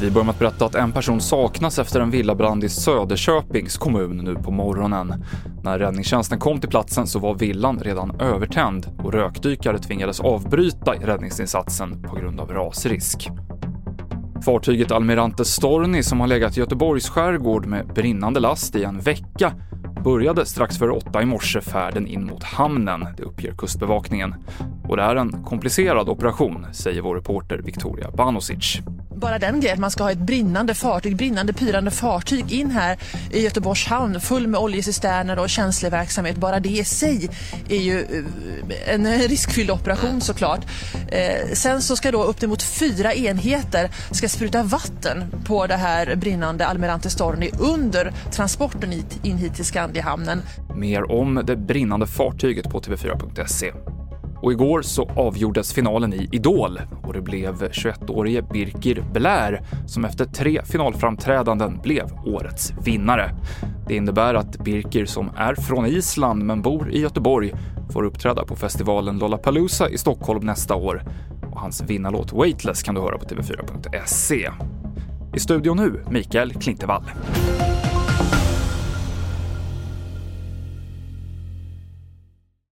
[0.00, 4.16] Vi börjar med att berätta att en person saknas efter en villabrand i Söderköpings kommun
[4.16, 5.24] nu på morgonen.
[5.62, 12.02] När räddningstjänsten kom till platsen så var villan redan övertänd och rökdykare tvingades avbryta räddningsinsatsen
[12.02, 13.30] på grund av rasrisk.
[14.44, 19.52] Fartyget Almirante Storni som har legat i Göteborgs skärgård med brinnande last i en vecka
[20.04, 24.34] började strax före åtta i morse färden in mot hamnen, det uppger Kustbevakningen.
[24.88, 28.80] Och det är en komplicerad operation, säger vår reporter Victoria Banosic.
[29.16, 32.98] Bara den grejen att man ska ha ett brinnande fartyg, brinnande pyrande fartyg in här
[33.30, 36.36] i Göteborgs hamn full med oljecisterner och känslig verksamhet.
[36.36, 37.30] Bara det i sig
[37.68, 40.60] är ju eh, en riskfylld operation såklart.
[41.08, 45.76] Eh, sen så ska då upp till mot fyra enheter ska spruta vatten på det
[45.76, 50.42] här brinnande Almirante Storni under transporten in hit till Skandiahamnen.
[50.74, 53.72] Mer om det brinnande fartyget på tv4.se.
[54.44, 60.24] Och igår så avgjordes finalen i Idol och det blev 21-årige Birkir Blär som efter
[60.24, 63.30] tre finalframträdanden blev årets vinnare.
[63.88, 67.52] Det innebär att Birkir, som är från Island men bor i Göteborg,
[67.90, 71.02] får uppträda på festivalen Lollapalooza i Stockholm nästa år.
[71.52, 74.50] Och hans vinnarlåt Weightless kan du höra på tv4.se.
[75.36, 77.04] I studion nu, Mikael Klintevall.